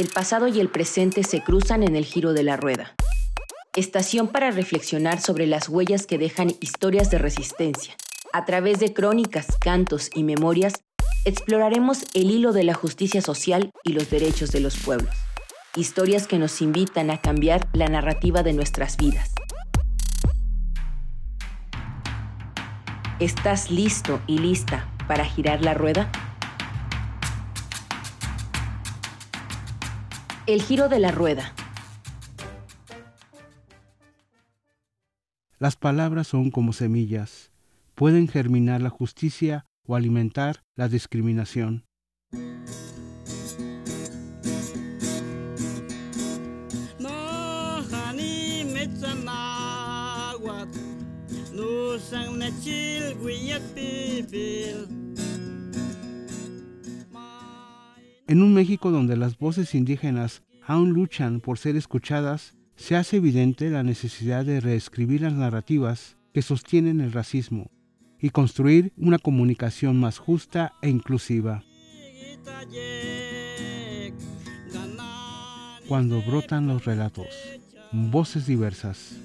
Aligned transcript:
El 0.00 0.08
pasado 0.08 0.48
y 0.48 0.58
el 0.60 0.70
presente 0.70 1.24
se 1.24 1.42
cruzan 1.42 1.82
en 1.82 1.94
el 1.94 2.06
giro 2.06 2.32
de 2.32 2.42
la 2.42 2.56
rueda. 2.56 2.94
Estación 3.76 4.28
para 4.28 4.50
reflexionar 4.50 5.20
sobre 5.20 5.46
las 5.46 5.68
huellas 5.68 6.06
que 6.06 6.16
dejan 6.16 6.54
historias 6.62 7.10
de 7.10 7.18
resistencia. 7.18 7.94
A 8.32 8.46
través 8.46 8.80
de 8.80 8.94
crónicas, 8.94 9.48
cantos 9.60 10.08
y 10.14 10.24
memorias, 10.24 10.84
exploraremos 11.26 12.06
el 12.14 12.30
hilo 12.30 12.54
de 12.54 12.64
la 12.64 12.72
justicia 12.72 13.20
social 13.20 13.72
y 13.84 13.92
los 13.92 14.08
derechos 14.08 14.50
de 14.52 14.60
los 14.60 14.78
pueblos. 14.78 15.14
Historias 15.76 16.26
que 16.26 16.38
nos 16.38 16.62
invitan 16.62 17.10
a 17.10 17.20
cambiar 17.20 17.68
la 17.74 17.88
narrativa 17.88 18.42
de 18.42 18.54
nuestras 18.54 18.96
vidas. 18.96 19.34
¿Estás 23.18 23.70
listo 23.70 24.22
y 24.26 24.38
lista 24.38 24.88
para 25.06 25.26
girar 25.26 25.62
la 25.62 25.74
rueda? 25.74 26.10
El 30.50 30.62
giro 30.62 30.88
de 30.88 30.98
la 30.98 31.12
rueda. 31.12 31.54
Las 35.60 35.76
palabras 35.76 36.26
son 36.26 36.50
como 36.50 36.72
semillas. 36.72 37.52
Pueden 37.94 38.26
germinar 38.26 38.82
la 38.82 38.90
justicia 38.90 39.66
o 39.86 39.94
alimentar 39.94 40.64
la 40.74 40.88
discriminación. 40.88 41.84
En 58.30 58.44
un 58.44 58.54
México 58.54 58.92
donde 58.92 59.16
las 59.16 59.38
voces 59.38 59.74
indígenas 59.74 60.44
aún 60.64 60.90
luchan 60.90 61.40
por 61.40 61.58
ser 61.58 61.74
escuchadas, 61.74 62.54
se 62.76 62.94
hace 62.94 63.16
evidente 63.16 63.70
la 63.70 63.82
necesidad 63.82 64.44
de 64.44 64.60
reescribir 64.60 65.22
las 65.22 65.32
narrativas 65.32 66.16
que 66.32 66.40
sostienen 66.40 67.00
el 67.00 67.10
racismo 67.10 67.72
y 68.20 68.30
construir 68.30 68.92
una 68.96 69.18
comunicación 69.18 69.98
más 69.98 70.18
justa 70.18 70.74
e 70.80 70.90
inclusiva. 70.90 71.64
Cuando 75.88 76.22
brotan 76.22 76.68
los 76.68 76.84
relatos, 76.84 77.26
voces 77.90 78.46
diversas. 78.46 79.16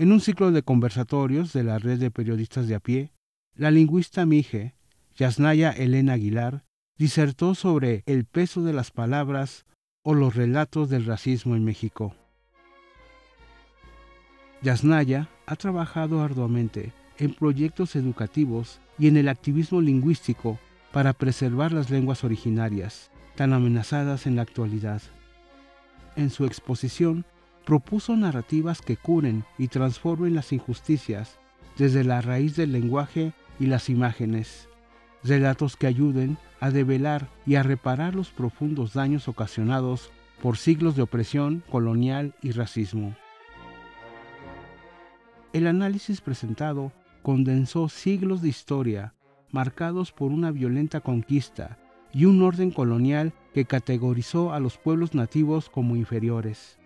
En 0.00 0.12
un 0.12 0.20
ciclo 0.22 0.50
de 0.50 0.62
conversatorios 0.62 1.52
de 1.52 1.62
la 1.62 1.78
red 1.78 1.98
de 1.98 2.10
periodistas 2.10 2.66
de 2.66 2.74
a 2.74 2.80
pie, 2.80 3.12
la 3.54 3.70
lingüista 3.70 4.24
Mije, 4.24 4.74
Yasnaya 5.14 5.72
Elena 5.72 6.14
Aguilar, 6.14 6.64
disertó 6.96 7.54
sobre 7.54 8.02
el 8.06 8.24
peso 8.24 8.62
de 8.62 8.72
las 8.72 8.92
palabras 8.92 9.66
o 10.02 10.14
los 10.14 10.34
relatos 10.34 10.88
del 10.88 11.04
racismo 11.04 11.54
en 11.54 11.66
México. 11.66 12.14
Yasnaya 14.62 15.28
ha 15.44 15.56
trabajado 15.56 16.22
arduamente 16.22 16.94
en 17.18 17.34
proyectos 17.34 17.94
educativos 17.94 18.80
y 18.98 19.06
en 19.06 19.18
el 19.18 19.28
activismo 19.28 19.82
lingüístico 19.82 20.58
para 20.92 21.12
preservar 21.12 21.72
las 21.72 21.90
lenguas 21.90 22.24
originarias, 22.24 23.10
tan 23.36 23.52
amenazadas 23.52 24.26
en 24.26 24.36
la 24.36 24.42
actualidad. 24.42 25.02
En 26.16 26.30
su 26.30 26.46
exposición 26.46 27.26
propuso 27.70 28.16
narrativas 28.16 28.82
que 28.82 28.96
curen 28.96 29.44
y 29.56 29.68
transformen 29.68 30.34
las 30.34 30.52
injusticias 30.52 31.38
desde 31.78 32.02
la 32.02 32.20
raíz 32.20 32.56
del 32.56 32.72
lenguaje 32.72 33.32
y 33.60 33.66
las 33.66 33.88
imágenes, 33.88 34.68
relatos 35.22 35.76
que 35.76 35.86
ayuden 35.86 36.36
a 36.58 36.72
develar 36.72 37.28
y 37.46 37.54
a 37.54 37.62
reparar 37.62 38.16
los 38.16 38.30
profundos 38.30 38.94
daños 38.94 39.28
ocasionados 39.28 40.10
por 40.42 40.56
siglos 40.56 40.96
de 40.96 41.02
opresión 41.02 41.62
colonial 41.70 42.34
y 42.42 42.50
racismo. 42.50 43.14
El 45.52 45.68
análisis 45.68 46.20
presentado 46.20 46.90
condensó 47.22 47.88
siglos 47.88 48.42
de 48.42 48.48
historia 48.48 49.14
marcados 49.52 50.10
por 50.10 50.32
una 50.32 50.50
violenta 50.50 51.02
conquista 51.02 51.78
y 52.12 52.24
un 52.24 52.42
orden 52.42 52.72
colonial 52.72 53.32
que 53.54 53.64
categorizó 53.64 54.52
a 54.52 54.58
los 54.58 54.76
pueblos 54.76 55.14
nativos 55.14 55.70
como 55.70 55.94
inferiores. 55.94 56.79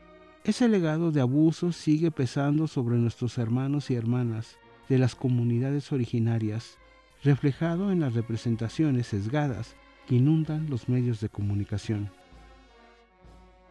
Ese 0.45 0.69
legado 0.69 1.11
de 1.11 1.23
abusos 1.23 1.75
sigue 1.75 2.11
pesando 2.11 2.67
sobre 2.67 2.97
nuestros 2.97 3.39
hermanos 3.39 3.91
y 3.91 3.95
hermanas 3.95 4.59
de 4.91 4.99
las 4.99 5.15
comunidades 5.15 5.91
originarias, 5.91 6.77
reflejado 7.23 7.91
en 7.91 8.01
las 8.01 8.13
representaciones 8.13 9.07
sesgadas 9.07 9.75
que 10.07 10.17
inundan 10.17 10.69
los 10.69 10.87
medios 10.91 11.23
de 11.23 11.31
comunicación. 11.31 12.11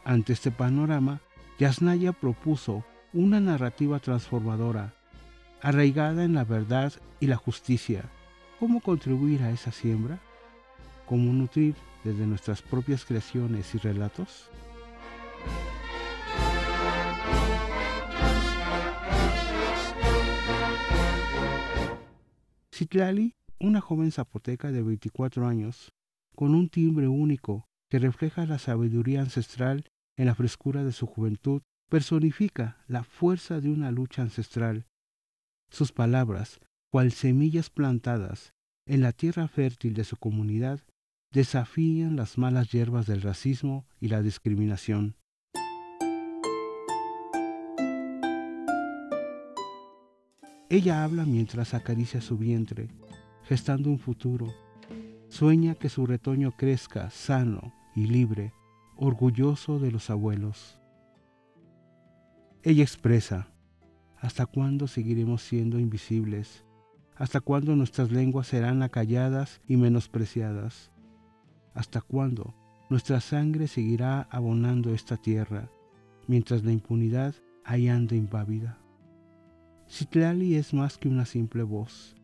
Ante 0.04 0.34
este 0.34 0.50
panorama, 0.50 1.22
Yasnaya 1.60 2.12
propuso 2.12 2.84
una 3.14 3.40
narrativa 3.40 4.00
transformadora, 4.00 4.96
arraigada 5.62 6.24
en 6.24 6.34
la 6.34 6.44
verdad 6.44 6.92
y 7.20 7.28
la 7.28 7.36
justicia. 7.36 8.10
¿Cómo 8.60 8.82
contribuir 8.82 9.44
a 9.44 9.52
esa 9.52 9.72
siembra? 9.72 10.20
¿Cómo 11.06 11.32
nutrir 11.34 11.76
desde 12.04 12.26
nuestras 12.26 12.64
propias 12.64 13.06
creaciones 13.06 13.76
y 13.76 13.78
relatos? 13.78 14.50
Citlali, 22.84 23.34
una 23.62 23.80
joven 23.80 24.12
zapoteca 24.12 24.74
de 24.74 24.84
24 24.84 25.48
años, 25.48 25.94
con 26.36 26.54
un 26.54 26.68
timbre 26.68 27.08
único 27.08 27.64
que 27.90 27.98
refleja 27.98 28.46
la 28.46 28.60
sabiduría 28.60 29.22
ancestral 29.22 29.86
en 30.18 30.26
la 30.26 30.36
frescura 30.36 30.84
de 30.84 30.92
su 30.92 31.06
juventud, 31.08 31.62
personifica 31.90 32.84
la 32.88 33.06
fuerza 33.06 33.62
de 33.62 33.70
una 33.70 33.90
lucha 33.90 34.22
ancestral. 34.22 34.86
Sus 35.70 35.94
palabras, 35.94 36.60
cual 36.92 37.14
semillas 37.14 37.70
plantadas 37.70 38.52
en 38.86 39.00
la 39.00 39.14
tierra 39.14 39.48
fértil 39.48 39.94
de 39.94 40.04
su 40.04 40.18
comunidad, 40.18 40.82
desafían 41.32 42.18
las 42.18 42.38
malas 42.38 42.70
hierbas 42.70 43.08
del 43.08 43.22
racismo 43.22 43.88
y 44.02 44.10
la 44.10 44.22
discriminación. 44.22 45.16
Ella 50.74 51.04
habla 51.04 51.24
mientras 51.24 51.76
acaricia 51.76 52.20
su 52.20 52.36
vientre, 52.36 52.90
gestando 53.44 53.92
un 53.92 54.00
futuro. 54.00 54.52
Sueña 55.30 55.76
que 55.76 55.88
su 55.88 56.08
retoño 56.08 56.52
crezca 56.58 57.12
sano 57.12 57.72
y 57.96 58.08
libre, 58.08 58.56
orgulloso 58.96 59.78
de 59.78 59.92
los 59.92 60.10
abuelos. 60.10 60.80
Ella 62.64 62.82
expresa, 62.82 63.50
¿hasta 64.18 64.48
cuándo 64.48 64.88
seguiremos 64.88 65.44
siendo 65.44 65.78
invisibles? 65.78 66.66
¿Hasta 67.18 67.40
cuándo 67.40 67.76
nuestras 67.76 68.12
lenguas 68.12 68.48
serán 68.48 68.82
acalladas 68.82 69.62
y 69.68 69.78
menospreciadas? 69.78 70.92
¿Hasta 71.76 72.02
cuándo 72.02 72.56
nuestra 72.90 73.22
sangre 73.22 73.68
seguirá 73.68 74.24
abonando 74.32 74.96
esta 74.96 75.18
tierra, 75.18 75.70
mientras 76.26 76.64
la 76.64 76.72
impunidad 76.72 77.36
ahí 77.64 77.90
anda 77.90 78.16
impávida? 78.16 78.83
Citlali 79.90 80.56
es 80.56 80.74
más 80.74 80.98
que 80.98 81.08
una 81.08 81.26
simple 81.26 81.64
voz, 81.64 82.16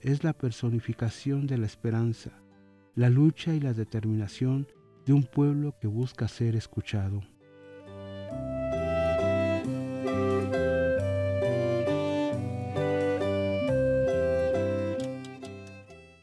es 0.00 0.24
la 0.24 0.32
personificación 0.32 1.46
de 1.46 1.58
la 1.58 1.66
esperanza, 1.66 2.32
la 2.94 3.08
lucha 3.10 3.54
y 3.54 3.60
la 3.60 3.72
determinación 3.72 4.66
de 5.06 5.12
un 5.12 5.22
pueblo 5.22 5.74
que 5.80 5.86
busca 5.86 6.28
ser 6.28 6.56
escuchado. 6.56 7.22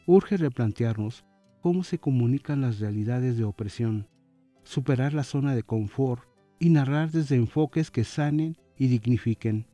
Urge 0.06 0.36
replantearnos 0.36 1.24
cómo 1.60 1.82
se 1.82 1.98
comunican 1.98 2.60
las 2.60 2.78
realidades 2.78 3.36
de 3.38 3.44
opresión, 3.44 4.06
superar 4.62 5.14
la 5.14 5.24
zona 5.24 5.54
de 5.54 5.62
confort 5.62 6.22
y 6.60 6.68
narrar 6.68 7.10
desde 7.10 7.36
enfoques 7.36 7.90
que 7.90 8.04
sanen 8.04 8.56
y 8.76 8.88
dignifiquen 8.88 9.66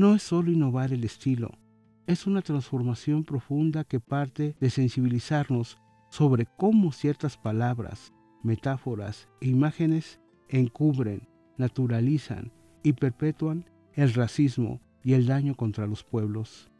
no 0.00 0.14
es 0.14 0.22
solo 0.22 0.50
innovar 0.50 0.94
el 0.94 1.04
estilo, 1.04 1.58
es 2.06 2.26
una 2.26 2.40
transformación 2.40 3.22
profunda 3.22 3.84
que 3.84 4.00
parte 4.00 4.56
de 4.58 4.70
sensibilizarnos 4.70 5.76
sobre 6.08 6.46
cómo 6.46 6.90
ciertas 6.90 7.36
palabras, 7.36 8.14
metáforas 8.42 9.28
e 9.42 9.48
imágenes 9.48 10.18
encubren, 10.48 11.28
naturalizan 11.58 12.50
y 12.82 12.94
perpetúan 12.94 13.66
el 13.92 14.14
racismo 14.14 14.80
y 15.04 15.12
el 15.12 15.26
daño 15.26 15.54
contra 15.54 15.86
los 15.86 16.02
pueblos. 16.02 16.70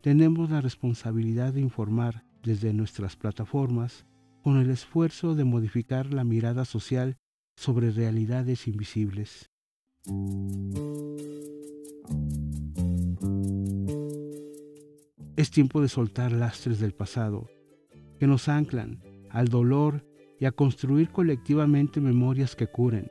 Tenemos 0.00 0.48
la 0.48 0.62
responsabilidad 0.62 1.52
de 1.52 1.60
informar 1.60 2.24
desde 2.42 2.72
nuestras 2.72 3.14
plataformas 3.14 4.06
con 4.42 4.56
el 4.56 4.70
esfuerzo 4.70 5.34
de 5.34 5.44
modificar 5.44 6.14
la 6.14 6.24
mirada 6.24 6.64
social 6.64 7.18
sobre 7.56 7.90
realidades 7.90 8.68
invisibles. 8.68 9.50
Es 15.36 15.50
tiempo 15.50 15.82
de 15.82 15.88
soltar 15.88 16.32
lastres 16.32 16.80
del 16.80 16.94
pasado 16.94 17.50
que 18.18 18.26
nos 18.26 18.48
anclan 18.48 19.02
al 19.28 19.48
dolor 19.48 20.02
y 20.40 20.46
a 20.46 20.52
construir 20.52 21.10
colectivamente 21.10 22.00
memorias 22.00 22.56
que 22.56 22.66
curen, 22.66 23.10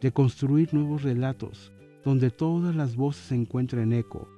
de 0.00 0.12
construir 0.12 0.72
nuevos 0.72 1.02
relatos 1.02 1.72
donde 2.04 2.30
todas 2.30 2.76
las 2.76 2.94
voces 2.94 3.32
encuentren 3.32 3.92
eco 3.92 4.28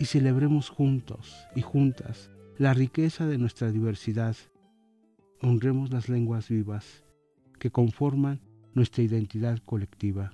y 0.00 0.06
celebremos 0.06 0.68
juntos 0.68 1.46
y 1.54 1.60
juntas 1.60 2.32
la 2.58 2.74
riqueza 2.74 3.24
de 3.24 3.38
nuestra 3.38 3.70
diversidad. 3.70 4.34
Honremos 5.40 5.92
las 5.92 6.08
lenguas 6.08 6.48
vivas 6.48 7.04
que 7.60 7.70
conforman 7.70 8.40
nuestra 8.72 9.04
identidad 9.04 9.60
colectiva. 9.64 10.32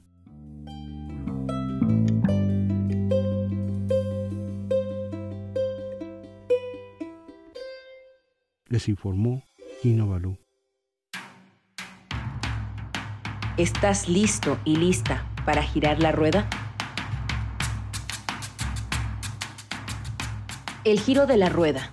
Les 8.71 8.89
informó 8.89 9.43
Kino 9.83 10.07
Balú. 10.07 10.39
¿Estás 13.57 14.09
listo 14.09 14.61
y 14.65 14.77
lista 14.77 15.29
para 15.45 15.65
girar 15.65 16.01
la 16.01 16.13
rueda? 16.13 16.49
El 20.85 21.01
giro 21.01 21.27
de 21.27 21.37
la 21.37 21.49
rueda 21.49 21.91